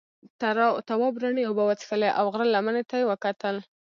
تواب 0.89 1.13
رڼې 1.23 1.43
اوبه 1.45 1.63
وڅښلې 1.65 2.09
او 2.19 2.25
غره 2.33 2.45
لمنې 2.55 2.83
ته 2.89 2.95
یې 2.99 3.05
وکتل. 3.11 3.55